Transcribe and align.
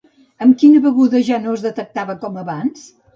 Amb 0.45 0.55
quina 0.61 0.79
beguda 0.85 1.21
ja 1.27 1.39
no 1.43 1.53
es 1.57 1.65
delectava 1.65 2.17
com 2.25 2.41
abans? 2.45 2.89